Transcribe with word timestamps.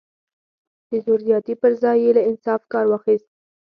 د 0.89 0.91
زور 1.05 1.19
زیاتي 1.27 1.53
پر 1.61 1.71
ځای 1.81 1.97
یې 2.03 2.11
له 2.17 2.21
انصاف 2.29 2.61
کار 2.73 2.85
واخیست. 2.91 3.29